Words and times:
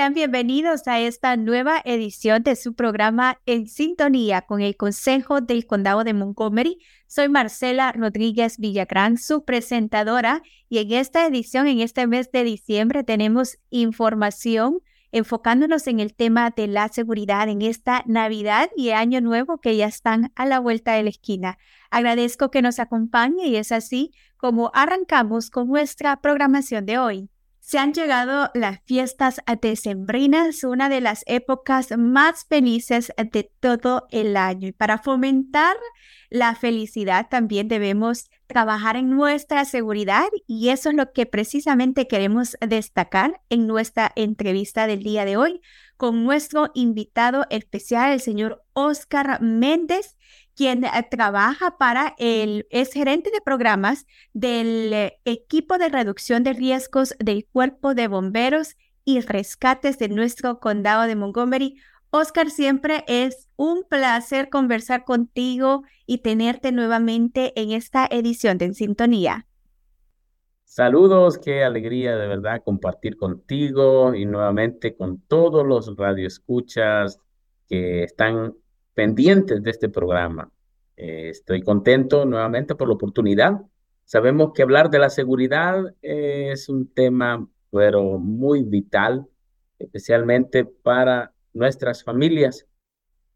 sean 0.00 0.14
bienvenidos 0.14 0.88
a 0.88 0.98
esta 0.98 1.36
nueva 1.36 1.82
edición 1.84 2.42
de 2.42 2.56
su 2.56 2.72
programa 2.72 3.38
En 3.44 3.66
Sintonía 3.66 4.40
con 4.40 4.62
el 4.62 4.74
Consejo 4.74 5.42
del 5.42 5.66
Condado 5.66 6.04
de 6.04 6.14
Montgomery. 6.14 6.78
Soy 7.06 7.28
Marcela 7.28 7.92
Rodríguez 7.92 8.56
Villagrán, 8.56 9.18
su 9.18 9.44
presentadora, 9.44 10.40
y 10.70 10.78
en 10.78 10.92
esta 10.92 11.26
edición, 11.26 11.66
en 11.66 11.80
este 11.80 12.06
mes 12.06 12.32
de 12.32 12.44
diciembre, 12.44 13.04
tenemos 13.04 13.58
información 13.68 14.78
enfocándonos 15.12 15.86
en 15.86 16.00
el 16.00 16.14
tema 16.14 16.48
de 16.48 16.66
la 16.66 16.88
seguridad 16.88 17.50
en 17.50 17.60
esta 17.60 18.02
Navidad 18.06 18.70
y 18.78 18.92
Año 18.92 19.20
Nuevo 19.20 19.58
que 19.58 19.76
ya 19.76 19.86
están 19.86 20.32
a 20.34 20.46
la 20.46 20.60
vuelta 20.60 20.94
de 20.94 21.02
la 21.02 21.10
esquina. 21.10 21.58
Agradezco 21.90 22.50
que 22.50 22.62
nos 22.62 22.78
acompañe 22.78 23.48
y 23.48 23.56
es 23.56 23.70
así 23.70 24.12
como 24.38 24.70
arrancamos 24.72 25.50
con 25.50 25.68
nuestra 25.68 26.22
programación 26.22 26.86
de 26.86 26.96
hoy. 26.96 27.28
Se 27.60 27.78
han 27.78 27.92
llegado 27.92 28.50
las 28.54 28.80
fiestas 28.84 29.40
decembrinas, 29.60 30.64
una 30.64 30.88
de 30.88 31.00
las 31.00 31.22
épocas 31.26 31.96
más 31.96 32.46
felices 32.46 33.12
de 33.16 33.50
todo 33.60 34.06
el 34.10 34.36
año. 34.36 34.68
Y 34.68 34.72
para 34.72 34.98
fomentar 34.98 35.76
la 36.30 36.54
felicidad 36.54 37.28
también 37.30 37.68
debemos 37.68 38.30
trabajar 38.46 38.96
en 38.96 39.10
nuestra 39.10 39.64
seguridad 39.64 40.26
y 40.46 40.70
eso 40.70 40.88
es 40.88 40.96
lo 40.96 41.12
que 41.12 41.26
precisamente 41.26 42.08
queremos 42.08 42.56
destacar 42.60 43.40
en 43.48 43.68
nuestra 43.68 44.10
entrevista 44.16 44.88
del 44.88 45.04
día 45.04 45.24
de 45.24 45.36
hoy 45.36 45.60
con 45.96 46.24
nuestro 46.24 46.70
invitado 46.74 47.46
especial, 47.50 48.12
el 48.12 48.20
señor 48.20 48.64
Oscar 48.72 49.40
Méndez, 49.42 50.16
quien 50.54 50.84
eh, 50.84 50.90
trabaja 51.10 51.78
para 51.78 52.14
el, 52.18 52.66
es 52.70 52.92
gerente 52.92 53.30
de 53.30 53.40
programas 53.40 54.06
del 54.32 54.92
eh, 54.92 55.20
equipo 55.24 55.78
de 55.78 55.88
reducción 55.88 56.42
de 56.42 56.52
riesgos 56.52 57.14
del 57.18 57.46
Cuerpo 57.46 57.94
de 57.94 58.08
Bomberos 58.08 58.76
y 59.04 59.20
Rescates 59.20 59.98
de 59.98 60.08
nuestro 60.08 60.60
condado 60.60 61.02
de 61.02 61.16
Montgomery. 61.16 61.76
Oscar, 62.10 62.50
siempre 62.50 63.04
es 63.06 63.48
un 63.56 63.84
placer 63.88 64.48
conversar 64.48 65.04
contigo 65.04 65.84
y 66.06 66.18
tenerte 66.18 66.72
nuevamente 66.72 67.52
en 67.60 67.70
esta 67.70 68.06
edición 68.10 68.58
de 68.58 68.66
En 68.66 68.74
Sintonía. 68.74 69.46
Saludos, 70.64 71.38
qué 71.38 71.64
alegría 71.64 72.16
de 72.16 72.28
verdad 72.28 72.62
compartir 72.64 73.16
contigo 73.16 74.14
y 74.14 74.24
nuevamente 74.24 74.96
con 74.96 75.20
todos 75.22 75.66
los 75.66 75.96
radioescuchas 75.96 77.18
que 77.68 78.04
están 78.04 78.54
pendientes 79.00 79.62
de 79.62 79.70
este 79.70 79.88
programa. 79.88 80.50
Eh, 80.94 81.30
estoy 81.30 81.62
contento 81.62 82.26
nuevamente 82.26 82.74
por 82.74 82.86
la 82.86 82.96
oportunidad. 82.96 83.58
Sabemos 84.04 84.52
que 84.52 84.60
hablar 84.60 84.90
de 84.90 84.98
la 84.98 85.08
seguridad 85.08 85.94
es 86.02 86.68
un 86.68 86.86
tema, 86.92 87.48
pero 87.70 88.18
muy 88.18 88.62
vital, 88.62 89.26
especialmente 89.78 90.66
para 90.66 91.32
nuestras 91.54 92.04
familias, 92.04 92.66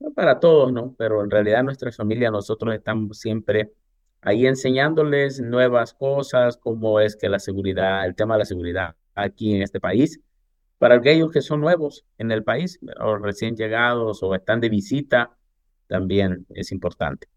no 0.01 0.11
para 0.13 0.39
todos, 0.39 0.71
¿no? 0.71 0.95
Pero 0.99 1.25
en 1.25 1.31
realidad 1.31 1.65
nuestras 1.65 1.97
familias, 1.97 2.31
nosotros 2.31 2.75
estamos 2.75 3.19
siempre 3.19 3.73
ahí 4.21 4.47
enseñándoles 4.47 5.41
nuevas 5.41 5.95
cosas, 5.95 6.59
como 6.59 7.01
es 7.01 7.17
que 7.17 7.31
la 7.31 7.39
seguridad, 7.39 8.05
el 8.05 8.15
tema 8.15 8.35
de 8.35 8.41
la 8.41 8.45
seguridad 8.45 8.97
aquí 9.15 9.55
en 9.55 9.63
este 9.63 9.81
país, 9.81 10.21
para 10.77 10.97
aquellos 10.97 11.33
que 11.33 11.41
son 11.41 11.63
nuevos 11.63 12.05
en 12.19 12.33
el 12.33 12.45
país, 12.45 12.79
o 13.01 13.17
recién 13.17 13.57
llegados 13.57 14.23
o 14.23 14.35
están 14.35 14.61
de 14.61 14.69
visita, 14.69 15.39
también 15.87 16.47
es 16.51 16.73
importante. 16.73 17.29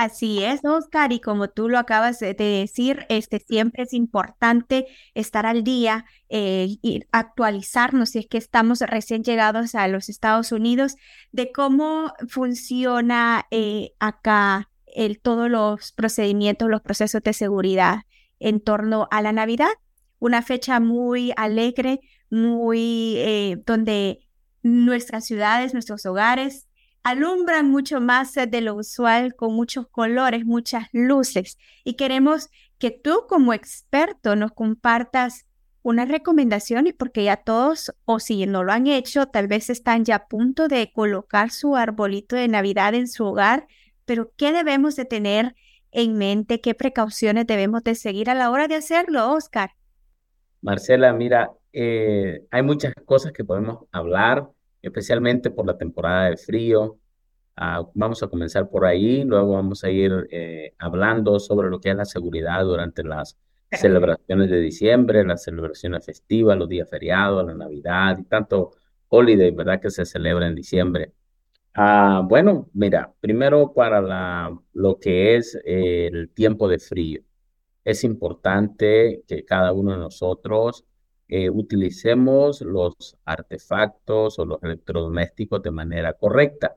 Así 0.00 0.42
es, 0.42 0.64
Oscar, 0.64 1.12
y 1.12 1.20
como 1.20 1.50
tú 1.50 1.68
lo 1.68 1.78
acabas 1.78 2.20
de 2.20 2.32
decir, 2.32 3.04
este, 3.10 3.38
siempre 3.38 3.82
es 3.82 3.92
importante 3.92 4.86
estar 5.12 5.44
al 5.44 5.62
día 5.62 6.06
eh, 6.30 6.78
y 6.80 7.02
actualizarnos 7.12 8.08
si 8.08 8.20
es 8.20 8.26
que 8.26 8.38
estamos 8.38 8.80
recién 8.80 9.24
llegados 9.24 9.74
a 9.74 9.88
los 9.88 10.08
Estados 10.08 10.52
Unidos 10.52 10.96
de 11.32 11.52
cómo 11.52 12.14
funciona 12.28 13.46
eh, 13.50 13.90
acá 13.98 14.70
el, 14.86 15.20
todos 15.20 15.50
los 15.50 15.92
procedimientos, 15.92 16.70
los 16.70 16.80
procesos 16.80 17.22
de 17.22 17.34
seguridad 17.34 18.04
en 18.38 18.60
torno 18.60 19.06
a 19.10 19.20
la 19.20 19.32
Navidad, 19.32 19.68
una 20.18 20.40
fecha 20.40 20.80
muy 20.80 21.34
alegre, 21.36 22.00
muy 22.30 23.16
eh, 23.18 23.62
donde 23.66 24.20
nuestras 24.62 25.26
ciudades, 25.26 25.74
nuestros 25.74 26.06
hogares 26.06 26.69
alumbran 27.02 27.70
mucho 27.70 28.00
más 28.00 28.34
de 28.34 28.60
lo 28.60 28.74
usual 28.74 29.34
con 29.34 29.54
muchos 29.54 29.88
colores, 29.88 30.44
muchas 30.44 30.88
luces. 30.92 31.58
Y 31.84 31.94
queremos 31.94 32.50
que 32.78 32.90
tú 32.90 33.26
como 33.28 33.52
experto 33.52 34.36
nos 34.36 34.52
compartas 34.52 35.46
una 35.82 36.04
recomendación 36.04 36.86
y 36.86 36.92
porque 36.92 37.24
ya 37.24 37.36
todos, 37.36 37.94
o 38.04 38.20
si 38.20 38.44
no 38.46 38.64
lo 38.64 38.72
han 38.72 38.86
hecho, 38.86 39.26
tal 39.26 39.48
vez 39.48 39.70
están 39.70 40.04
ya 40.04 40.16
a 40.16 40.28
punto 40.28 40.68
de 40.68 40.92
colocar 40.92 41.50
su 41.50 41.74
arbolito 41.74 42.36
de 42.36 42.48
Navidad 42.48 42.94
en 42.94 43.08
su 43.08 43.24
hogar, 43.24 43.66
pero 44.04 44.32
¿qué 44.36 44.52
debemos 44.52 44.96
de 44.96 45.06
tener 45.06 45.54
en 45.90 46.18
mente? 46.18 46.60
¿Qué 46.60 46.74
precauciones 46.74 47.46
debemos 47.46 47.82
de 47.82 47.94
seguir 47.94 48.28
a 48.28 48.34
la 48.34 48.50
hora 48.50 48.68
de 48.68 48.74
hacerlo, 48.74 49.32
Oscar? 49.32 49.70
Marcela, 50.60 51.12
mira, 51.14 51.50
eh, 51.72 52.44
hay 52.50 52.62
muchas 52.62 52.92
cosas 53.06 53.32
que 53.32 53.44
podemos 53.44 53.84
hablar 53.90 54.50
especialmente 54.82 55.50
por 55.50 55.66
la 55.66 55.76
temporada 55.76 56.30
de 56.30 56.36
frío. 56.36 56.98
Ah, 57.56 57.86
vamos 57.94 58.22
a 58.22 58.28
comenzar 58.28 58.70
por 58.70 58.86
ahí, 58.86 59.24
luego 59.24 59.52
vamos 59.52 59.84
a 59.84 59.90
ir 59.90 60.26
eh, 60.30 60.74
hablando 60.78 61.38
sobre 61.38 61.68
lo 61.68 61.80
que 61.80 61.90
es 61.90 61.96
la 61.96 62.04
seguridad 62.04 62.64
durante 62.64 63.02
las 63.04 63.36
celebraciones 63.72 64.50
de 64.50 64.60
diciembre, 64.60 65.24
las 65.24 65.44
celebraciones 65.44 66.04
festivas, 66.04 66.56
los 66.56 66.68
días 66.68 66.88
feriados, 66.88 67.46
la 67.46 67.54
Navidad 67.54 68.18
y 68.18 68.24
tanto 68.24 68.72
holiday, 69.08 69.50
¿verdad? 69.50 69.80
Que 69.80 69.90
se 69.90 70.06
celebra 70.06 70.46
en 70.46 70.54
diciembre. 70.54 71.12
Ah, 71.74 72.22
bueno, 72.24 72.68
mira, 72.72 73.12
primero 73.20 73.72
para 73.72 74.00
la, 74.00 74.58
lo 74.72 74.98
que 74.98 75.36
es 75.36 75.58
el 75.64 76.30
tiempo 76.30 76.68
de 76.68 76.78
frío. 76.78 77.22
Es 77.84 78.04
importante 78.04 79.22
que 79.26 79.44
cada 79.44 79.72
uno 79.72 79.92
de 79.92 79.98
nosotros 79.98 80.84
eh, 81.32 81.48
utilicemos 81.48 82.60
los 82.60 83.16
artefactos 83.24 84.40
o 84.40 84.44
los 84.44 84.60
electrodomésticos 84.64 85.62
de 85.62 85.70
manera 85.70 86.14
correcta. 86.14 86.76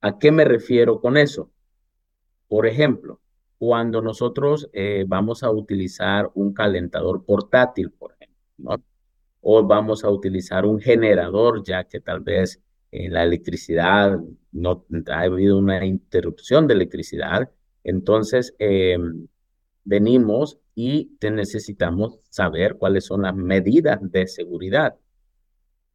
¿A 0.00 0.16
qué 0.16 0.30
me 0.30 0.44
refiero 0.44 1.00
con 1.00 1.16
eso? 1.16 1.50
Por 2.46 2.68
ejemplo, 2.68 3.20
cuando 3.58 4.00
nosotros 4.00 4.70
eh, 4.72 5.04
vamos 5.08 5.42
a 5.42 5.50
utilizar 5.50 6.30
un 6.34 6.54
calentador 6.54 7.24
portátil, 7.24 7.90
por 7.90 8.12
ejemplo, 8.12 8.80
o 9.40 9.66
vamos 9.66 10.04
a 10.04 10.10
utilizar 10.10 10.66
un 10.66 10.80
generador, 10.80 11.64
ya 11.64 11.82
que 11.82 11.98
tal 11.98 12.20
vez 12.20 12.62
eh, 12.92 13.08
la 13.10 13.24
electricidad 13.24 14.20
no 14.52 14.86
ha 15.08 15.20
habido 15.20 15.58
una 15.58 15.84
interrupción 15.84 16.68
de 16.68 16.74
electricidad, 16.74 17.50
entonces 17.82 18.54
em, 18.60 19.26
venimos 19.84 20.58
y 20.74 21.16
te 21.18 21.30
necesitamos 21.30 22.18
saber 22.30 22.76
cuáles 22.76 23.06
son 23.06 23.22
las 23.22 23.34
medidas 23.34 23.98
de 24.02 24.26
seguridad. 24.26 24.96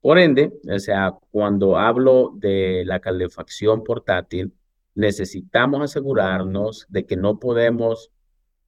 Por 0.02 0.18
ende, 0.18 0.54
o 0.72 0.80
sea, 0.80 1.14
cuando 1.32 1.78
hablo 1.78 2.32
de 2.36 2.84
la 2.86 3.00
calefacción 3.02 3.84
portátil, 3.84 4.54
necesitamos 4.96 5.82
asegurarnos 5.82 6.86
de 6.90 7.06
que 7.06 7.18
no 7.18 7.40
podemos 7.40 8.12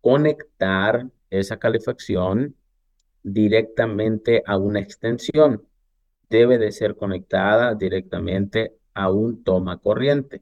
conectar 0.01 1.07
esa 1.29 1.57
calefacción 1.57 2.55
directamente 3.23 4.43
a 4.45 4.57
una 4.57 4.79
extensión. 4.79 5.65
Debe 6.29 6.57
de 6.57 6.71
ser 6.71 6.95
conectada 6.95 7.75
directamente 7.75 8.75
a 8.93 9.09
un 9.09 9.43
toma 9.43 9.77
corriente 9.77 10.41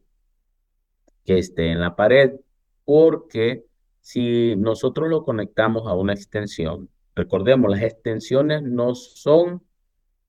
que 1.25 1.38
esté 1.38 1.72
en 1.72 1.81
la 1.81 1.95
pared, 1.95 2.39
porque 2.85 3.66
si 4.09 4.56
nosotros 4.56 5.07
lo 5.07 5.23
conectamos 5.23 5.88
a 5.88 5.94
una 5.94 6.13
extensión, 6.13 6.89
recordemos, 7.13 7.69
las 7.69 7.83
extensiones 7.83 8.63
no 8.63 8.95
son 8.95 9.61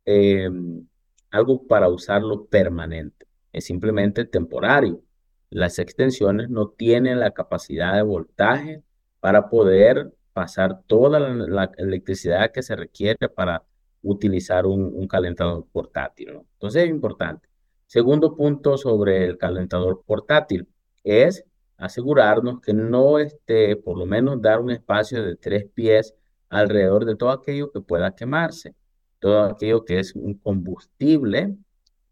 em, 0.05 0.87
algo 1.31 1.67
para 1.67 1.89
usarlo 1.89 2.45
permanente, 2.45 3.27
es 3.55 3.65
simplemente 3.65 4.27
temporario. 4.27 5.01
Las 5.49 5.79
extensiones 5.79 6.51
no 6.51 6.69
tienen 6.69 7.21
la 7.21 7.31
capacidad 7.31 7.95
de 7.95 8.03
voltaje 8.03 8.83
para 9.19 9.49
poder 9.49 10.13
pasar 10.35 10.83
toda 10.87 11.19
la, 11.19 11.73
electricidad 11.79 12.53
que 12.53 12.63
se 12.63 12.77
requiere 12.77 13.31
para 13.31 13.65
utilizar 14.03 14.67
un, 14.67 15.09
calentador 15.09 15.67
portátil. 15.73 16.43
Entonces 16.53 16.85
es 16.85 16.91
importante. 16.91 17.49
Segundo 17.87 18.37
punto 18.37 18.77
sobre 18.77 19.25
el 19.25 19.39
calentador 19.39 20.03
portátil 20.05 20.69
es 21.03 21.47
asegurarnos 21.81 22.61
que 22.61 22.73
no 22.75 23.19
esté, 23.19 23.75
por 23.77 23.99
lo 23.99 24.07
menos 24.07 24.41
dar 24.41 24.61
un 24.61 24.71
espacio 24.71 25.25
de 25.25 25.37
tres 25.37 25.65
pies 25.73 26.15
alrededor 26.51 27.05
de 27.07 27.17
todo 27.17 27.31
aquello 27.31 27.73
que 27.73 27.81
pueda 27.81 28.15
quemarse, 28.15 28.75
todo 29.19 29.45
aquello 29.45 29.85
que 29.85 29.99
es 29.99 30.15
un 30.15 30.35
combustible 30.35 31.57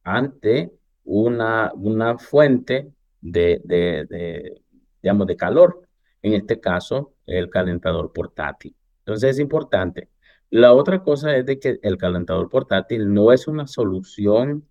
ante 0.03 0.73
una, 1.05 1.71
una 1.75 2.19
fuente 2.19 2.93
de, 3.21 3.61
de, 3.65 4.07
de, 4.09 4.63
digamos, 5.03 5.27
de 5.27 5.37
calor, 5.37 5.83
en 6.23 6.33
este 6.33 6.61
caso 6.61 7.15
el 7.27 7.51
calentador 7.51 8.13
portátil. 8.13 8.75
Entonces 9.01 9.33
es 9.33 9.39
importante. 9.39 10.09
La 10.51 10.73
otra 10.73 11.03
cosa 11.03 11.37
es 11.37 11.45
de 11.45 11.59
que 11.59 11.79
el 11.83 11.99
calentador 11.99 12.49
portátil 12.49 13.13
no 13.13 13.33
es 13.33 13.49
una 13.49 13.67
solución 13.67 14.67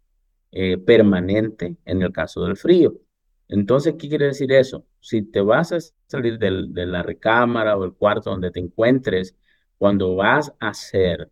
eh, 0.52 0.78
permanente 0.78 1.78
en 1.86 2.02
el 2.02 2.12
caso 2.12 2.46
del 2.46 2.58
frío. 2.58 2.96
Entonces, 3.50 3.96
¿qué 3.98 4.10
quiere 4.10 4.26
decir 4.28 4.52
eso? 4.52 4.86
Si 5.00 5.22
te 5.22 5.42
vas 5.42 5.72
a 5.72 5.80
salir 6.08 6.38
de 6.38 6.86
la 6.86 7.04
recámara 7.04 7.78
o 7.78 7.86
el 7.86 7.94
cuarto 7.94 8.30
donde 8.30 8.52
te 8.52 8.60
encuentres, 8.60 9.36
cuando 9.78 10.16
vas 10.16 10.54
a 10.60 10.70
hacer, 10.70 11.32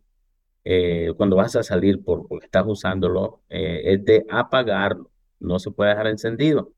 eh, 0.64 1.14
cuando 1.18 1.36
vas 1.36 1.56
a 1.56 1.64
salir 1.64 2.04
por, 2.04 2.28
porque 2.28 2.46
estás 2.46 2.66
usándolo, 2.68 3.42
eh, 3.50 3.82
es 3.86 4.06
de 4.06 4.26
apagarlo. 4.30 5.12
No 5.40 5.60
se 5.60 5.72
puede 5.72 5.92
dejar 5.92 6.08
encendido. 6.08 6.74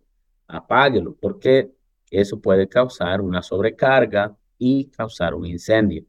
Apáguelo, 0.47 1.15
porque 1.19 1.71
eso 2.09 2.39
puede 2.39 2.67
causar 2.67 3.21
una 3.21 3.41
sobrecarga 3.41 4.35
y 4.57 4.85
causar 4.89 5.35
un 5.35 5.45
incendio. 5.45 6.05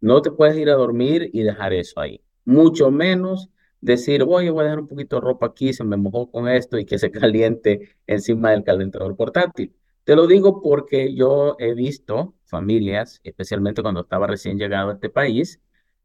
No 0.00 0.20
te 0.22 0.30
puedes 0.30 0.56
ir 0.56 0.70
a 0.70 0.74
dormir 0.74 1.30
y 1.32 1.42
dejar 1.42 1.72
eso 1.72 2.00
ahí. 2.00 2.22
Mucho 2.44 2.90
menos 2.90 3.50
decir, 3.84 4.22
oye, 4.22 4.50
voy 4.50 4.62
a 4.62 4.64
dejar 4.64 4.80
un 4.80 4.88
poquito 4.88 5.16
de 5.16 5.22
ropa 5.22 5.46
aquí, 5.46 5.72
se 5.74 5.84
me 5.84 5.96
mojó 5.96 6.30
con 6.30 6.48
esto 6.48 6.78
y 6.78 6.86
que 6.86 6.98
se 6.98 7.10
caliente 7.10 7.96
encima 8.06 8.50
del 8.50 8.64
calentador 8.64 9.16
portátil. 9.16 9.74
Te 10.04 10.16
lo 10.16 10.26
digo 10.26 10.62
porque 10.62 11.14
yo 11.14 11.56
he 11.58 11.74
visto 11.74 12.34
familias, 12.44 13.20
especialmente 13.24 13.82
cuando 13.82 14.02
estaba 14.02 14.26
recién 14.26 14.58
llegado 14.58 14.90
a 14.90 14.94
este 14.94 15.10
país, 15.10 15.60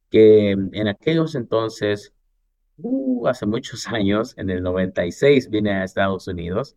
que 0.10 0.52
en 0.52 0.88
aquellos 0.88 1.36
entonces, 1.36 2.14
uh, 2.78 3.28
hace 3.28 3.46
muchos 3.46 3.88
años, 4.00 4.34
en 4.38 4.50
el 4.50 4.64
96 4.64 5.50
vine 5.50 5.72
a 5.72 5.84
Estados 5.86 6.28
Unidos, 6.28 6.76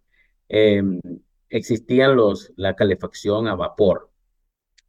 em, 0.49 1.01
existían 1.49 2.17
los, 2.17 2.53
la 2.57 2.75
calefacción 2.77 3.49
a 3.49 3.55
vapor. 3.57 4.11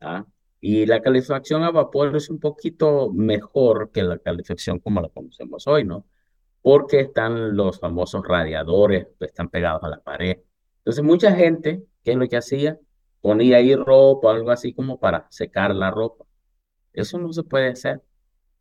¿ah? 0.02 0.26
Y 0.66 0.86
la 0.86 1.02
calefacción 1.02 1.64
a 1.64 1.72
vapor 1.72 2.16
es 2.16 2.30
un 2.30 2.40
poquito 2.40 3.12
mejor 3.12 3.92
que 3.92 4.02
la 4.02 4.18
calefacción 4.18 4.80
como 4.80 5.02
la 5.02 5.10
conocemos 5.10 5.68
hoy, 5.68 5.84
¿no? 5.84 6.06
Porque 6.62 7.02
están 7.02 7.58
los 7.58 7.82
famosos 7.82 8.26
radiadores 8.26 9.08
que 9.20 9.26
están 9.26 9.50
pegados 9.50 9.84
a 9.84 9.90
la 9.90 10.00
pared. 10.02 10.38
Entonces, 10.78 11.04
mucha 11.04 11.36
gente, 11.36 11.84
¿qué 12.02 12.12
es 12.12 12.18
lo 12.18 12.30
que 12.30 12.38
hacía? 12.38 12.80
Ponía 13.20 13.58
ahí 13.58 13.76
ropa, 13.76 14.32
algo 14.32 14.52
así 14.52 14.74
como 14.74 15.02
para 15.02 15.28
secar 15.32 15.76
la 15.76 15.92
ropa. 15.92 16.24
Eso 16.94 17.18
no 17.20 17.34
se 17.34 17.44
puede 17.44 17.68
hacer 17.68 18.02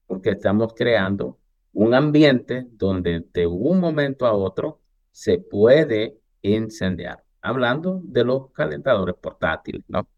porque 0.08 0.30
estamos 0.30 0.74
creando 0.74 1.38
un 1.72 1.94
ambiente 1.94 2.66
donde 2.72 3.24
de 3.32 3.46
un 3.46 3.78
momento 3.78 4.26
a 4.26 4.32
otro 4.32 4.80
se 5.12 5.38
puede 5.38 6.18
incendiar. 6.42 7.22
Hablando 7.40 8.00
de 8.02 8.24
los 8.24 8.50
calentadores 8.50 9.14
portátiles, 9.14 9.84
¿no? 9.86 10.08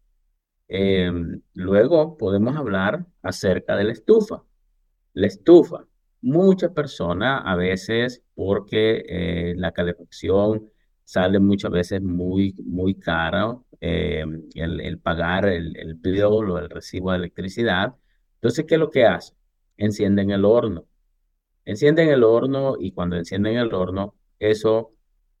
Em, 0.67 1.41
luego 1.53 2.17
podemos 2.17 2.55
hablar 2.55 3.05
acerca 3.21 3.75
de 3.75 3.83
la 3.85 3.91
estufa. 3.93 4.43
La 5.13 5.27
estufa. 5.27 5.85
Muchas 6.21 6.71
personas 6.71 7.43
a 7.45 7.55
veces, 7.55 8.23
porque 8.35 9.03
eh, 9.07 9.53
la 9.57 9.71
calefacción 9.71 10.69
sale 11.03 11.39
muchas 11.39 11.71
veces 11.71 12.01
muy, 12.01 12.55
muy 12.65 12.95
cara, 12.95 13.57
em, 13.79 14.43
el, 14.55 14.99
pagar 14.99 15.45
el, 15.47 15.77
el 15.77 15.95
bill 15.95 16.23
o 16.23 16.57
el 16.59 16.69
recibo 16.69 17.11
de 17.11 17.17
electricidad. 17.17 17.95
Entonces, 18.35 18.65
¿qué 18.65 18.75
es 18.75 18.79
lo 18.79 18.89
que 18.89 19.05
hace? 19.05 19.33
Encienden 19.77 20.31
el 20.31 20.45
horno. 20.45 20.85
Encienden 21.65 22.09
el 22.09 22.23
horno 22.23 22.75
y 22.79 22.91
cuando 22.91 23.17
encienden 23.17 23.57
el 23.57 23.73
horno, 23.73 24.15
eso, 24.39 24.93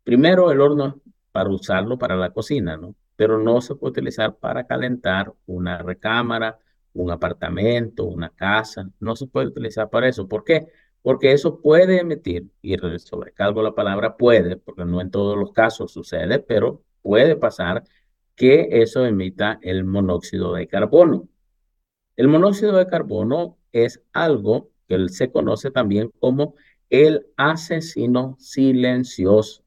primero 0.03 0.51
el 0.51 0.61
horno 0.61 1.01
para 1.31 1.49
usarlo 1.49 1.97
para 1.97 2.15
la 2.15 2.31
cocina, 2.31 2.77
¿no? 2.77 2.95
Pero 3.15 3.39
no 3.39 3.61
se 3.61 3.75
puede 3.75 3.91
utilizar 3.91 4.35
para 4.37 4.65
calentar 4.65 5.33
una 5.45 5.77
recámara, 5.79 6.59
un 6.93 7.11
apartamento, 7.11 8.05
una 8.05 8.29
casa. 8.29 8.89
No 8.99 9.15
se 9.15 9.27
puede 9.27 9.47
utilizar 9.47 9.89
para 9.89 10.07
eso. 10.07 10.27
¿Por 10.27 10.43
qué? 10.43 10.67
Porque 11.01 11.31
eso 11.31 11.61
puede 11.61 11.99
emitir, 11.99 12.49
y 12.61 12.77
sobrecargo 12.99 13.61
la 13.61 13.75
palabra 13.75 14.17
puede, 14.17 14.57
porque 14.57 14.85
no 14.85 15.01
en 15.01 15.11
todos 15.11 15.37
los 15.37 15.51
casos 15.53 15.91
sucede, 15.91 16.39
pero 16.39 16.81
puede 17.01 17.35
pasar 17.35 17.83
que 18.35 18.67
eso 18.81 19.05
emita 19.05 19.59
el 19.61 19.83
monóxido 19.85 20.53
de 20.53 20.67
carbono. 20.67 21.27
El 22.15 22.27
monóxido 22.27 22.77
de 22.77 22.87
carbono 22.87 23.57
es 23.71 24.01
algo 24.13 24.71
que 24.87 25.09
se 25.09 25.31
conoce 25.31 25.71
también 25.71 26.11
como 26.19 26.55
el 26.89 27.27
asesino 27.37 28.35
silencioso. 28.39 29.63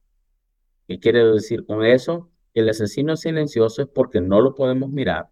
¿Qué 0.86 0.98
quiere 0.98 1.24
decir 1.24 1.66
con 1.66 1.84
eso? 1.84 2.30
El 2.58 2.68
asesino 2.68 3.16
silencioso 3.16 3.82
es 3.82 3.88
porque 3.88 4.20
no 4.20 4.40
lo 4.40 4.56
podemos 4.56 4.90
mirar, 4.90 5.28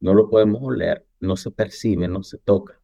no 0.00 0.14
lo 0.14 0.30
podemos 0.30 0.62
oler, 0.62 1.04
no 1.20 1.36
se 1.36 1.50
percibe, 1.50 2.08
no 2.08 2.22
se 2.22 2.38
toca. 2.38 2.80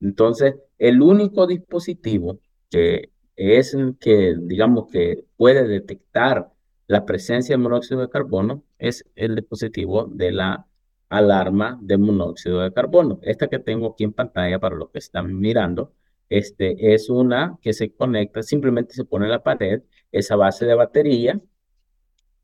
Entonces, 0.00 0.54
el 0.78 1.02
único 1.02 1.46
dispositivo 1.46 2.40
que 2.70 3.10
es 3.36 3.74
el 3.74 3.98
que, 3.98 4.34
digamos, 4.40 4.86
que 4.90 5.24
puede 5.36 5.68
detectar 5.68 6.52
la 6.86 7.04
presencia 7.04 7.54
de 7.54 7.62
monóxido 7.62 8.00
de 8.00 8.08
carbono 8.08 8.64
es 8.78 9.04
el 9.14 9.34
dispositivo 9.34 10.06
de 10.06 10.32
la 10.32 10.66
alarma 11.10 11.78
de 11.82 11.98
monóxido 11.98 12.60
de 12.60 12.72
carbono. 12.72 13.18
Esta 13.20 13.48
que 13.48 13.58
tengo 13.58 13.88
aquí 13.88 14.04
en 14.04 14.14
pantalla 14.14 14.58
para 14.58 14.76
los 14.76 14.88
que 14.88 15.00
están 15.00 15.38
mirando, 15.38 15.92
este 16.30 16.94
es 16.94 17.10
una 17.10 17.58
que 17.60 17.74
se 17.74 17.92
conecta, 17.92 18.42
simplemente 18.42 18.94
se 18.94 19.04
pone 19.04 19.26
en 19.26 19.32
la 19.32 19.42
pared, 19.42 19.82
esa 20.12 20.34
base 20.36 20.64
de 20.64 20.74
batería 20.74 21.40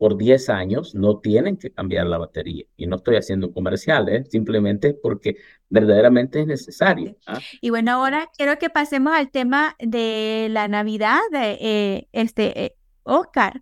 por 0.01 0.17
10 0.17 0.49
años 0.49 0.95
no 0.95 1.19
tienen 1.19 1.59
que 1.59 1.73
cambiar 1.73 2.07
la 2.07 2.17
batería. 2.17 2.65
Y 2.79 2.87
no 2.87 2.97
estoy 2.97 3.17
haciendo 3.17 3.53
comerciales, 3.53 4.23
¿eh? 4.23 4.31
simplemente 4.31 4.95
porque 4.95 5.37
verdaderamente 5.69 6.41
es 6.41 6.47
necesario. 6.47 7.17
¿ah? 7.27 7.39
Y 7.61 7.69
bueno, 7.69 7.93
ahora 7.93 8.31
quiero 8.35 8.59
que 8.59 8.71
pasemos 8.71 9.13
al 9.13 9.31
tema 9.31 9.77
de 9.79 10.49
la 10.51 10.69
Navidad, 10.69 11.19
de, 11.31 11.59
eh, 11.61 12.09
este, 12.13 12.65
eh, 12.65 12.77
Oscar. 13.03 13.61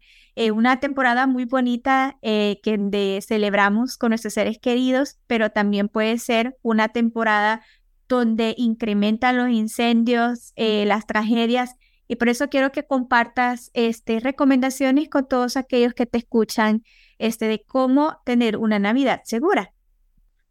una 0.53 0.79
temporada 0.79 1.27
muy 1.27 1.45
bonita 1.45 2.19
que 2.23 3.19
celebramos 3.27 3.97
con 3.97 4.11
nuestros 4.11 4.35
seres 4.35 4.61
queridos, 4.61 5.19
pero 5.27 5.51
también 5.51 5.89
puede 5.89 6.19
ser 6.19 6.57
una 6.63 6.91
temporada 6.91 7.63
donde 8.09 8.55
incrementan 8.57 9.37
los 9.37 9.49
incendios, 9.49 10.53
las 10.57 11.07
tragedias 11.07 11.75
y 12.09 12.17
por 12.17 12.31
eso 12.31 12.49
quiero 12.49 12.73
que 12.73 12.85
compartas 12.85 13.71
este, 13.75 14.19
recomendaciones 14.19 15.09
con 15.11 15.29
todos 15.29 15.57
aquellos 15.57 15.93
que 15.93 16.07
te 16.07 16.19
escuchan 16.19 16.83
este, 17.19 17.47
de 17.47 17.63
cómo 17.63 18.21
tener 18.25 18.57
una 18.57 18.79
Navidad 18.79 19.21
segura. 19.25 19.73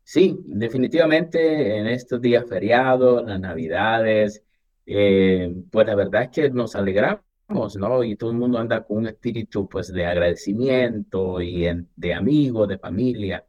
Sí, 0.03 0.37
definitivamente 0.45 1.77
en 1.77 1.87
estos 1.87 2.21
días 2.21 2.45
feriados, 2.47 3.25
las 3.25 3.39
Navidades, 3.39 4.43
eh, 4.85 5.53
pues 5.69 5.85
la 5.87 5.95
verdad 5.95 6.23
es 6.23 6.29
que 6.29 6.49
nos 6.49 6.75
alegramos, 6.75 7.75
¿no? 7.77 8.03
Y 8.03 8.15
todo 8.15 8.31
el 8.31 8.37
mundo 8.37 8.59
anda 8.59 8.85
con 8.85 8.97
un 8.97 9.07
espíritu, 9.07 9.67
pues, 9.67 9.91
de 9.91 10.05
agradecimiento 10.05 11.41
y 11.41 11.65
de 11.95 12.13
amigos, 12.13 12.69
de 12.69 12.77
familia, 12.77 13.45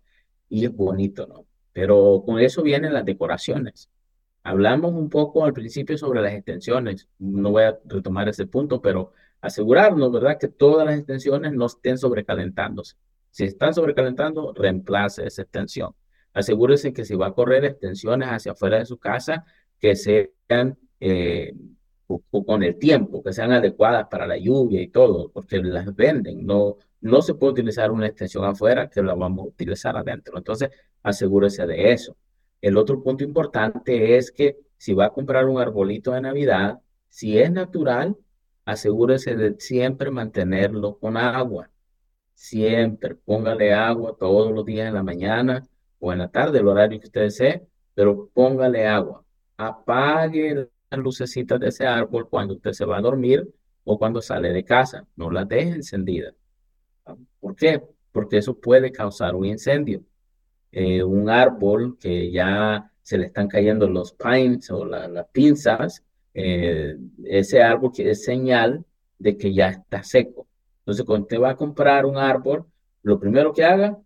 y 0.48 0.64
es 0.64 0.74
bonito, 0.74 1.26
¿no? 1.26 1.46
Pero 1.72 2.24
con 2.26 2.40
eso 2.40 2.62
vienen 2.62 2.92
las 2.92 3.04
decoraciones. 3.04 3.88
Hablamos 4.42 4.92
un 4.92 5.10
poco 5.10 5.44
al 5.44 5.52
principio 5.52 5.98
sobre 5.98 6.22
las 6.22 6.32
extensiones. 6.32 7.08
No 7.18 7.50
voy 7.50 7.64
a 7.64 7.78
retomar 7.84 8.28
ese 8.28 8.46
punto, 8.46 8.80
pero 8.80 9.12
asegurarnos, 9.40 10.10
¿verdad?, 10.12 10.38
que 10.38 10.48
todas 10.48 10.86
las 10.86 10.96
extensiones 10.96 11.52
no 11.52 11.66
estén 11.66 11.98
sobrecalentándose. 11.98 12.96
Si 13.30 13.44
están 13.44 13.74
sobrecalentando, 13.74 14.52
reemplace 14.54 15.26
esa 15.26 15.42
extensión. 15.42 15.94
Asegúrese 16.32 16.92
que 16.92 17.04
si 17.04 17.14
va 17.14 17.28
a 17.28 17.32
correr 17.32 17.64
extensiones 17.64 18.28
hacia 18.28 18.52
afuera 18.52 18.78
de 18.78 18.86
su 18.86 18.98
casa, 18.98 19.44
que 19.78 19.94
sean 19.96 20.78
eh, 21.00 21.54
con 22.46 22.62
el 22.62 22.78
tiempo, 22.78 23.22
que 23.22 23.32
sean 23.32 23.52
adecuadas 23.52 24.06
para 24.10 24.26
la 24.26 24.38
lluvia 24.38 24.80
y 24.80 24.88
todo, 24.88 25.30
porque 25.30 25.58
las 25.58 25.94
venden. 25.94 26.46
No, 26.46 26.76
no 27.00 27.22
se 27.22 27.34
puede 27.34 27.52
utilizar 27.52 27.90
una 27.90 28.06
extensión 28.06 28.44
afuera 28.44 28.88
que 28.88 29.02
la 29.02 29.14
vamos 29.14 29.44
a 29.44 29.48
utilizar 29.48 29.96
adentro. 29.96 30.38
Entonces, 30.38 30.70
asegúrese 31.02 31.66
de 31.66 31.92
eso. 31.92 32.16
El 32.60 32.76
otro 32.76 33.02
punto 33.02 33.24
importante 33.24 34.16
es 34.16 34.32
que 34.32 34.58
si 34.76 34.94
va 34.94 35.06
a 35.06 35.12
comprar 35.12 35.46
un 35.46 35.60
arbolito 35.60 36.12
de 36.12 36.20
Navidad, 36.20 36.80
si 37.08 37.38
es 37.38 37.50
natural, 37.50 38.16
asegúrese 38.64 39.36
de 39.36 39.58
siempre 39.58 40.10
mantenerlo 40.10 40.98
con 40.98 41.16
agua. 41.16 41.70
Siempre 42.34 43.14
póngale 43.16 43.72
agua 43.72 44.16
todos 44.18 44.52
los 44.52 44.64
días 44.64 44.88
en 44.88 44.94
la 44.94 45.02
mañana 45.02 45.66
o 45.98 46.12
en 46.12 46.18
la 46.20 46.28
tarde, 46.28 46.60
el 46.60 46.68
horario 46.68 47.00
que 47.00 47.06
usted 47.06 47.22
desee, 47.22 47.66
pero 47.94 48.28
póngale 48.32 48.86
agua. 48.86 49.24
Apague 49.56 50.68
las 50.90 51.00
lucecitas 51.00 51.58
de 51.58 51.68
ese 51.68 51.86
árbol 51.86 52.28
cuando 52.28 52.54
usted 52.54 52.72
se 52.72 52.84
va 52.84 52.98
a 52.98 53.00
dormir 53.00 53.48
o 53.84 53.98
cuando 53.98 54.22
sale 54.22 54.52
de 54.52 54.64
casa. 54.64 55.06
No 55.16 55.30
las 55.30 55.48
deje 55.48 55.70
encendidas. 55.70 56.34
¿Por 57.40 57.56
qué? 57.56 57.82
Porque 58.12 58.38
eso 58.38 58.58
puede 58.58 58.92
causar 58.92 59.34
un 59.34 59.46
incendio. 59.46 60.02
Eh, 60.72 61.02
un 61.02 61.30
árbol 61.30 61.96
que 61.98 62.30
ya 62.30 62.90
se 63.02 63.18
le 63.18 63.26
están 63.26 63.48
cayendo 63.48 63.88
los 63.88 64.12
pines 64.12 64.70
o 64.70 64.84
las 64.84 65.26
pinzas, 65.32 66.04
eh, 66.34 66.96
ese 67.24 67.62
árbol 67.62 67.92
que 67.94 68.10
es 68.10 68.24
señal 68.24 68.84
de 69.18 69.36
que 69.36 69.52
ya 69.54 69.70
está 69.70 70.02
seco. 70.02 70.46
Entonces, 70.80 71.04
cuando 71.04 71.24
usted 71.24 71.40
va 71.40 71.50
a 71.50 71.56
comprar 71.56 72.06
un 72.06 72.16
árbol, 72.16 72.66
lo 73.02 73.18
primero 73.18 73.52
que 73.52 73.64
haga, 73.64 73.98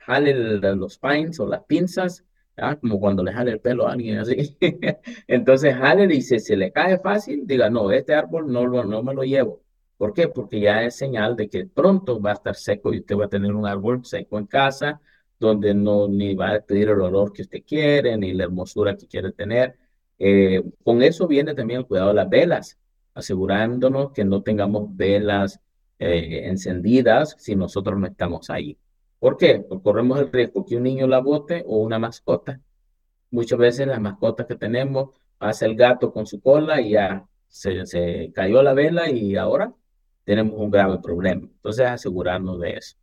jale 0.00 0.34
los 0.34 0.98
pines 0.98 1.38
o 1.40 1.46
las 1.46 1.64
pinzas, 1.64 2.24
¿ah? 2.56 2.76
Como 2.76 3.00
cuando 3.00 3.22
le 3.22 3.32
jale 3.32 3.52
el 3.52 3.60
pelo 3.60 3.86
a 3.86 3.92
alguien 3.92 4.18
así. 4.18 4.56
Entonces 5.26 5.74
jale 5.74 6.12
y 6.14 6.22
si 6.22 6.38
se 6.38 6.56
le 6.56 6.72
cae 6.72 6.98
fácil, 6.98 7.46
diga, 7.46 7.70
no, 7.70 7.90
este 7.90 8.14
árbol 8.14 8.52
no, 8.52 8.66
lo, 8.66 8.84
no 8.84 9.02
me 9.02 9.14
lo 9.14 9.22
llevo. 9.22 9.62
¿Por 9.96 10.12
qué? 10.12 10.28
Porque 10.28 10.60
ya 10.60 10.82
es 10.84 10.96
señal 10.96 11.36
de 11.36 11.48
que 11.48 11.66
pronto 11.66 12.20
va 12.20 12.30
a 12.30 12.34
estar 12.34 12.54
seco 12.54 12.92
y 12.92 13.00
usted 13.00 13.16
va 13.16 13.24
a 13.26 13.28
tener 13.28 13.52
un 13.54 13.66
árbol 13.66 14.04
seco 14.04 14.38
en 14.38 14.46
casa 14.46 15.00
donde 15.38 15.74
no 15.74 16.08
ni 16.08 16.34
va 16.34 16.54
a 16.54 16.60
pedir 16.60 16.88
el 16.88 17.00
olor 17.00 17.32
que 17.32 17.42
usted 17.42 17.62
quiere, 17.66 18.16
ni 18.16 18.32
la 18.32 18.44
hermosura 18.44 18.96
que 18.96 19.06
quiere 19.06 19.32
tener. 19.32 19.76
Eh, 20.18 20.62
con 20.84 21.02
eso 21.02 21.26
viene 21.28 21.54
también 21.54 21.80
el 21.80 21.86
cuidado 21.86 22.08
de 22.08 22.14
las 22.14 22.28
velas, 22.28 22.78
asegurándonos 23.14 24.12
que 24.12 24.24
no 24.24 24.42
tengamos 24.42 24.96
velas 24.96 25.60
eh, 25.98 26.42
encendidas 26.48 27.36
si 27.38 27.56
nosotros 27.56 27.98
no 27.98 28.06
estamos 28.06 28.50
ahí. 28.50 28.76
¿Por 29.18 29.36
qué? 29.36 29.64
Porque 29.68 29.82
corremos 29.82 30.18
el 30.20 30.32
riesgo 30.32 30.64
que 30.64 30.76
un 30.76 30.84
niño 30.84 31.06
la 31.06 31.20
bote 31.20 31.64
o 31.66 31.78
una 31.78 31.98
mascota. 31.98 32.60
Muchas 33.30 33.58
veces 33.58 33.86
las 33.86 34.00
mascotas 34.00 34.46
que 34.46 34.54
tenemos 34.56 35.10
hace 35.38 35.66
el 35.66 35.76
gato 35.76 36.12
con 36.12 36.26
su 36.26 36.40
cola 36.40 36.80
y 36.80 36.90
ya 36.90 37.26
se, 37.48 37.86
se 37.86 38.32
cayó 38.34 38.62
la 38.62 38.74
vela 38.74 39.10
y 39.10 39.36
ahora 39.36 39.72
tenemos 40.24 40.54
un 40.58 40.70
grave 40.70 40.98
problema. 41.02 41.42
Entonces 41.42 41.86
asegurarnos 41.86 42.60
de 42.60 42.70
eso. 42.72 42.96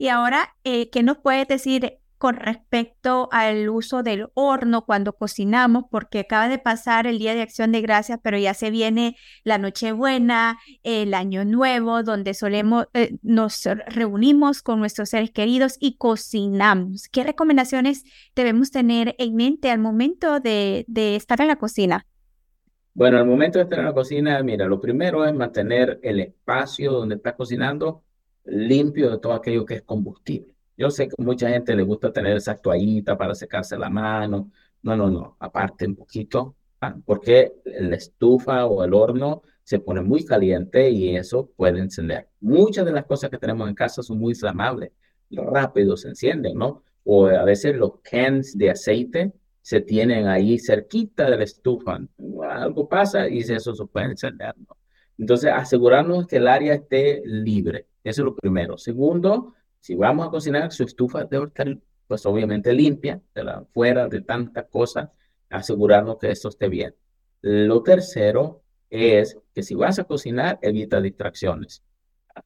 Y 0.00 0.08
ahora, 0.08 0.56
eh, 0.64 0.88
¿qué 0.88 1.02
nos 1.02 1.18
puedes 1.18 1.46
decir 1.46 1.98
con 2.16 2.36
respecto 2.36 3.28
al 3.32 3.68
uso 3.68 4.02
del 4.02 4.28
horno 4.32 4.86
cuando 4.86 5.12
cocinamos? 5.12 5.84
Porque 5.90 6.20
acaba 6.20 6.48
de 6.48 6.58
pasar 6.58 7.06
el 7.06 7.18
Día 7.18 7.34
de 7.34 7.42
Acción 7.42 7.70
de 7.70 7.82
Gracias, 7.82 8.18
pero 8.22 8.38
ya 8.38 8.54
se 8.54 8.70
viene 8.70 9.14
la 9.44 9.58
Nochebuena, 9.58 10.58
el 10.84 11.12
Año 11.12 11.44
Nuevo, 11.44 12.02
donde 12.02 12.32
solemos, 12.32 12.86
eh, 12.94 13.18
nos 13.20 13.68
reunimos 13.88 14.62
con 14.62 14.78
nuestros 14.78 15.10
seres 15.10 15.32
queridos 15.32 15.76
y 15.78 15.98
cocinamos. 15.98 17.10
¿Qué 17.12 17.22
recomendaciones 17.22 18.04
debemos 18.34 18.70
tener 18.70 19.14
en 19.18 19.36
mente 19.36 19.70
al 19.70 19.80
momento 19.80 20.40
de, 20.40 20.86
de 20.88 21.14
estar 21.14 21.42
en 21.42 21.48
la 21.48 21.56
cocina? 21.56 22.06
Bueno, 22.94 23.18
al 23.18 23.26
momento 23.26 23.58
de 23.58 23.64
estar 23.64 23.80
en 23.80 23.84
la 23.84 23.92
cocina, 23.92 24.42
mira, 24.42 24.64
lo 24.64 24.80
primero 24.80 25.26
es 25.26 25.34
mantener 25.34 26.00
el 26.02 26.20
espacio 26.20 26.90
donde 26.90 27.16
estás 27.16 27.34
cocinando 27.34 28.02
limpio 28.50 29.10
de 29.10 29.18
todo 29.18 29.32
aquello 29.32 29.64
que 29.64 29.74
es 29.76 29.82
combustible. 29.82 30.54
Yo 30.76 30.90
sé 30.90 31.08
que 31.08 31.14
mucha 31.18 31.48
gente 31.50 31.74
le 31.74 31.82
gusta 31.82 32.12
tener 32.12 32.36
esa 32.36 32.56
toallita 32.56 33.16
para 33.16 33.34
secarse 33.34 33.76
la 33.76 33.90
mano. 33.90 34.50
No, 34.82 34.96
no, 34.96 35.10
no. 35.10 35.36
Aparte 35.38 35.86
un 35.86 35.94
poquito, 35.96 36.56
ah, 36.80 36.96
porque 37.04 37.52
la 37.64 37.96
estufa 37.96 38.66
o 38.66 38.82
el 38.82 38.94
horno 38.94 39.42
se 39.62 39.78
pone 39.78 40.00
muy 40.00 40.24
caliente 40.24 40.90
y 40.90 41.16
eso 41.16 41.50
puede 41.56 41.80
encender. 41.80 42.28
Muchas 42.40 42.84
de 42.86 42.92
las 42.92 43.04
cosas 43.04 43.30
que 43.30 43.38
tenemos 43.38 43.68
en 43.68 43.74
casa 43.74 44.02
son 44.02 44.18
muy 44.18 44.32
inflamables. 44.32 44.90
Rápido 45.30 45.96
se 45.96 46.08
encienden, 46.08 46.56
¿no? 46.58 46.82
O 47.04 47.26
a 47.26 47.44
veces 47.44 47.76
los 47.76 48.00
cans 48.02 48.56
de 48.56 48.70
aceite 48.70 49.32
se 49.62 49.80
tienen 49.80 50.26
ahí 50.26 50.58
cerquita 50.58 51.30
de 51.30 51.36
la 51.36 51.44
estufa. 51.44 52.00
Algo 52.50 52.88
pasa 52.88 53.28
y 53.28 53.40
eso 53.40 53.74
se 53.74 53.86
puede 53.86 54.06
encender, 54.06 54.54
¿no? 54.58 54.76
Entonces, 55.18 55.52
asegurarnos 55.54 56.26
que 56.26 56.36
el 56.36 56.48
área 56.48 56.74
esté 56.74 57.22
libre. 57.26 57.86
Eso 58.04 58.22
es 58.22 58.24
lo 58.24 58.34
primero. 58.34 58.78
Segundo, 58.78 59.54
si 59.78 59.94
vamos 59.94 60.26
a 60.26 60.30
cocinar, 60.30 60.72
su 60.72 60.84
estufa 60.84 61.24
debe 61.24 61.46
estar, 61.46 61.78
pues 62.06 62.24
obviamente 62.26 62.72
limpia, 62.72 63.20
de 63.34 63.44
fuera 63.72 64.08
de 64.08 64.22
tanta 64.22 64.66
cosa, 64.66 65.12
asegurarnos 65.48 66.18
que 66.18 66.30
esto 66.30 66.48
esté 66.48 66.68
bien. 66.68 66.94
Lo 67.42 67.82
tercero 67.82 68.62
es 68.90 69.38
que 69.54 69.62
si 69.62 69.74
vas 69.74 69.98
a 69.98 70.04
cocinar, 70.04 70.58
evita 70.62 71.00
distracciones. 71.00 71.82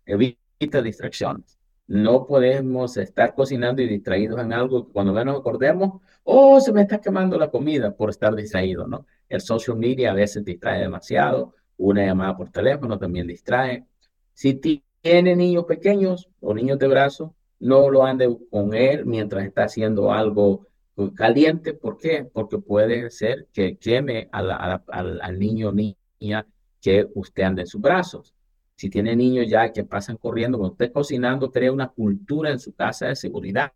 Evita 0.06 0.82
distracciones. 0.82 1.58
No 1.86 2.26
podemos 2.26 2.96
estar 2.96 3.34
cocinando 3.34 3.82
y 3.82 3.88
distraídos 3.88 4.40
en 4.40 4.52
algo 4.52 4.86
que 4.86 4.92
cuando 4.92 5.12
menos 5.12 5.38
acordemos, 5.38 6.00
oh, 6.22 6.60
se 6.60 6.72
me 6.72 6.82
está 6.82 7.00
quemando 7.00 7.38
la 7.38 7.50
comida 7.50 7.94
por 7.94 8.10
estar 8.10 8.34
distraído, 8.34 8.86
¿no? 8.86 9.06
El 9.28 9.40
social 9.40 9.76
media 9.76 10.12
a 10.12 10.14
veces 10.14 10.44
distrae 10.44 10.80
demasiado, 10.80 11.54
una 11.76 12.06
llamada 12.06 12.36
por 12.36 12.50
teléfono 12.50 12.98
también 12.98 13.26
distrae. 13.26 13.86
Si 14.32 14.54
tiene 15.04 15.36
niños 15.36 15.66
pequeños 15.66 16.30
o 16.40 16.54
niños 16.54 16.78
de 16.78 16.88
brazo, 16.88 17.34
no 17.60 17.90
lo 17.90 18.04
ande 18.04 18.26
con 18.50 18.72
él 18.72 19.04
mientras 19.04 19.44
está 19.44 19.64
haciendo 19.64 20.10
algo 20.10 20.66
caliente. 21.14 21.74
¿Por 21.74 21.98
qué? 21.98 22.24
Porque 22.24 22.56
puede 22.58 23.10
ser 23.10 23.46
que 23.52 23.76
queme 23.76 24.30
al, 24.32 25.38
niño 25.38 25.68
o 25.68 25.72
niña 25.72 26.46
que 26.80 27.06
usted 27.14 27.42
ande 27.42 27.62
en 27.62 27.66
sus 27.66 27.82
brazos. 27.82 28.32
Si 28.76 28.88
tiene 28.88 29.14
niños 29.14 29.46
ya 29.46 29.70
que 29.70 29.84
pasan 29.84 30.16
corriendo, 30.16 30.56
cuando 30.56 30.72
esté 30.72 30.90
cocinando, 30.90 31.52
crea 31.52 31.70
una 31.70 31.88
cultura 31.88 32.50
en 32.50 32.58
su 32.58 32.74
casa 32.74 33.08
de 33.08 33.16
seguridad. 33.16 33.72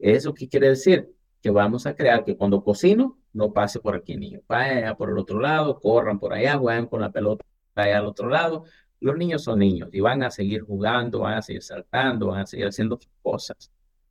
¿Eso 0.00 0.34
qué 0.34 0.48
quiere 0.48 0.70
decir? 0.70 1.08
Que 1.40 1.50
vamos 1.50 1.86
a 1.86 1.94
crear 1.94 2.24
que 2.24 2.36
cuando 2.36 2.64
cocino, 2.64 3.16
no 3.32 3.52
pase 3.52 3.78
por 3.78 3.94
aquí 3.94 4.16
niño. 4.16 4.40
Vaya 4.48 4.96
por 4.96 5.10
el 5.10 5.18
otro 5.18 5.38
lado, 5.38 5.78
corran 5.78 6.18
por 6.18 6.32
allá, 6.34 6.56
vayan 6.56 6.86
con 6.86 7.00
la 7.00 7.12
pelota 7.12 7.44
allá 7.76 7.98
al 7.98 8.06
otro 8.06 8.28
lado, 8.28 8.64
los 9.02 9.16
niños 9.16 9.42
son 9.42 9.58
niños 9.58 9.88
y 9.92 10.00
van 10.00 10.22
a 10.22 10.30
seguir 10.30 10.62
jugando, 10.62 11.20
van 11.20 11.34
a 11.34 11.42
seguir 11.42 11.62
saltando, 11.62 12.28
van 12.28 12.42
a 12.42 12.46
seguir 12.46 12.66
haciendo 12.66 12.98
cosas. 13.20 13.70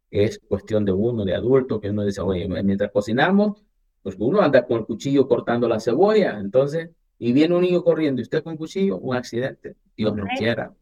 Es 0.09 0.39
cuestión 0.39 0.85
de 0.85 0.91
uno, 0.91 1.23
de 1.25 1.33
adulto, 1.33 1.79
que 1.79 1.89
uno 1.89 2.03
dice, 2.03 2.21
oye, 2.21 2.47
mientras 2.47 2.91
cocinamos, 2.91 3.63
pues 4.03 4.15
uno 4.19 4.41
anda 4.41 4.65
con 4.65 4.79
el 4.79 4.85
cuchillo 4.85 5.27
cortando 5.27 5.67
la 5.67 5.79
cebolla, 5.79 6.39
entonces, 6.39 6.89
y 7.17 7.31
viene 7.33 7.55
un 7.55 7.61
niño 7.61 7.83
corriendo 7.83 8.21
y 8.21 8.23
usted 8.23 8.43
con 8.43 8.57
cuchillo, 8.57 8.97
un 8.97 9.15
accidente, 9.15 9.75
Dios 9.95 10.15
no 10.15 10.25
quiera. 10.37 10.73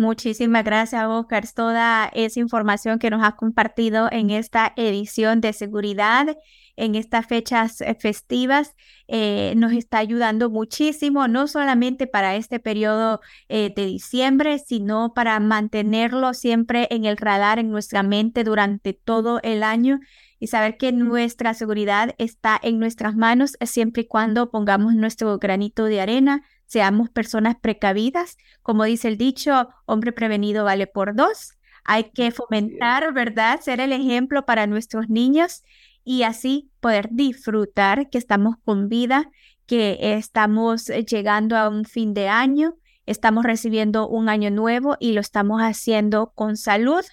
Muchísimas 0.00 0.64
gracias, 0.64 1.04
Oscar. 1.06 1.44
Toda 1.54 2.10
esa 2.14 2.40
información 2.40 2.98
que 2.98 3.10
nos 3.10 3.22
has 3.22 3.34
compartido 3.34 4.08
en 4.10 4.30
esta 4.30 4.72
edición 4.76 5.42
de 5.42 5.52
seguridad 5.52 6.38
en 6.80 6.94
estas 6.94 7.26
fechas 7.26 7.82
eh, 7.82 7.94
festivas 7.94 8.74
eh, 9.06 9.52
nos 9.56 9.72
está 9.72 9.98
ayudando 9.98 10.48
muchísimo, 10.48 11.28
no 11.28 11.46
solamente 11.46 12.06
para 12.06 12.34
este 12.36 12.58
periodo 12.60 13.20
eh, 13.50 13.70
de 13.76 13.84
diciembre, 13.84 14.58
sino 14.58 15.12
para 15.12 15.38
mantenerlo 15.38 16.32
siempre 16.32 16.88
en 16.90 17.04
el 17.04 17.18
radar, 17.18 17.58
en 17.58 17.70
nuestra 17.70 18.02
mente 18.02 18.42
durante 18.42 18.94
todo 18.94 19.40
el 19.42 19.62
año 19.62 20.00
y 20.38 20.46
saber 20.46 20.78
que 20.78 20.92
nuestra 20.92 21.52
seguridad 21.52 22.14
está 22.16 22.58
en 22.62 22.78
nuestras 22.78 23.14
manos 23.14 23.58
siempre 23.60 24.02
y 24.02 24.06
cuando 24.06 24.50
pongamos 24.50 24.94
nuestro 24.94 25.36
granito 25.38 25.84
de 25.84 26.00
arena, 26.00 26.42
seamos 26.70 27.10
personas 27.10 27.56
precavidas. 27.60 28.36
Como 28.62 28.84
dice 28.84 29.08
el 29.08 29.18
dicho, 29.18 29.70
hombre 29.86 30.12
prevenido 30.12 30.64
vale 30.64 30.86
por 30.86 31.16
dos. 31.16 31.54
Hay 31.84 32.12
que 32.12 32.30
fomentar, 32.30 33.12
¿verdad? 33.12 33.60
Ser 33.60 33.80
el 33.80 33.92
ejemplo 33.92 34.46
para 34.46 34.68
nuestros 34.68 35.08
niños 35.08 35.64
y 36.04 36.22
así 36.22 36.70
poder 36.78 37.08
disfrutar 37.10 38.08
que 38.08 38.18
estamos 38.18 38.54
con 38.64 38.88
vida, 38.88 39.32
que 39.66 39.98
estamos 40.00 40.86
llegando 40.86 41.56
a 41.56 41.68
un 41.68 41.84
fin 41.84 42.14
de 42.14 42.28
año, 42.28 42.76
estamos 43.04 43.44
recibiendo 43.44 44.06
un 44.06 44.28
año 44.28 44.52
nuevo 44.52 44.96
y 45.00 45.12
lo 45.12 45.20
estamos 45.20 45.60
haciendo 45.62 46.30
con 46.36 46.56
salud, 46.56 47.04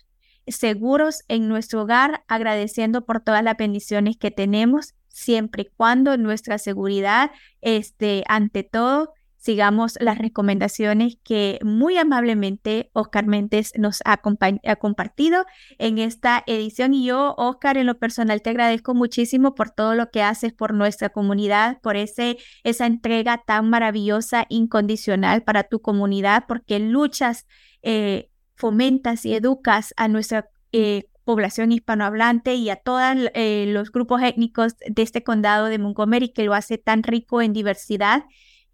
seguros 0.45 1.23
en 1.29 1.47
nuestro 1.47 1.81
hogar, 1.81 2.23
agradeciendo 2.27 3.07
por 3.07 3.21
todas 3.21 3.43
las 3.43 3.57
bendiciones 3.57 4.17
que 4.17 4.29
tenemos, 4.29 4.93
siempre 5.07 5.63
y 5.63 5.69
cuando 5.75 6.15
nuestra 6.15 6.59
seguridad 6.59 7.31
esté 7.61 8.23
ante 8.27 8.61
todo 8.61 9.15
sigamos 9.37 9.97
las 10.01 10.17
recomendaciones 10.17 11.17
que 11.23 11.59
muy 11.63 11.97
amablemente 11.97 12.89
Oscar 12.93 13.27
Méndez 13.27 13.71
nos 13.77 14.01
ha, 14.03 14.17
compartido 14.17 15.45
en 15.77 15.99
esta 15.99 16.43
edición. 16.47 16.93
Y 16.93 17.05
yo, 17.05 17.35
Oscar, 17.37 17.77
en 17.77 17.85
lo 17.85 17.97
personal 17.99 18.41
te 18.41 18.49
agradezco 18.49 18.93
muchísimo 18.93 19.55
por 19.55 19.69
todo 19.69 19.95
lo 19.95 20.09
que 20.09 20.23
haces 20.23 20.53
por 20.53 20.73
nuestra 20.73 21.09
comunidad, 21.09 21.79
por 21.81 21.95
ese, 21.95 22.37
esa 22.63 22.87
entrega 22.87 23.43
tan 23.45 23.69
maravillosa, 23.69 24.45
incondicional 24.49 25.43
para 25.43 25.63
tu 25.63 25.81
comunidad, 25.81 26.45
porque 26.47 26.79
luchas, 26.79 27.45
eh, 27.83 28.29
fomentas 28.55 29.23
y 29.25 29.35
educas 29.35 29.93
a 29.97 30.07
nuestra 30.07 30.49
eh, 30.71 31.09
población 31.23 31.71
hispanohablante 31.71 32.55
y 32.55 32.69
a 32.69 32.77
todos 32.77 33.01
eh, 33.33 33.65
los 33.67 33.91
grupos 33.91 34.21
étnicos 34.23 34.77
de 34.77 35.01
este 35.01 35.23
condado 35.23 35.67
de 35.67 35.77
Montgomery 35.77 36.29
que 36.29 36.43
lo 36.43 36.53
hace 36.53 36.77
tan 36.77 37.03
rico 37.03 37.41
en 37.41 37.53
diversidad 37.53 38.23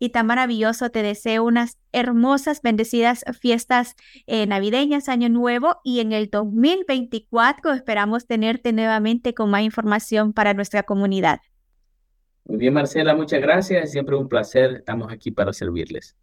y 0.03 0.09
tan 0.09 0.27
maravilloso. 0.27 0.89
Te 0.89 1.01
deseo 1.01 1.45
unas 1.45 1.77
hermosas, 1.93 2.61
bendecidas 2.61 3.23
fiestas 3.39 3.95
eh, 4.27 4.45
navideñas, 4.45 5.07
Año 5.07 5.29
Nuevo 5.29 5.77
y 5.81 6.01
en 6.01 6.11
el 6.11 6.29
2024 6.29 7.71
esperamos 7.71 8.27
tenerte 8.27 8.73
nuevamente 8.73 9.33
con 9.33 9.49
más 9.49 9.61
información 9.61 10.33
para 10.33 10.53
nuestra 10.53 10.83
comunidad. 10.83 11.39
Muy 12.43 12.57
bien, 12.57 12.73
Marcela, 12.73 13.15
muchas 13.15 13.41
gracias. 13.41 13.93
Siempre 13.93 14.17
un 14.17 14.27
placer. 14.27 14.73
Estamos 14.79 15.09
aquí 15.09 15.31
para 15.31 15.53
servirles. 15.53 16.17